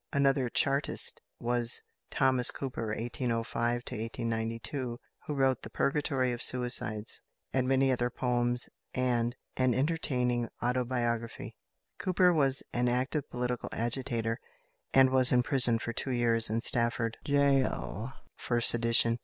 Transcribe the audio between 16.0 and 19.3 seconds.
years in Stafford gaol for sedition.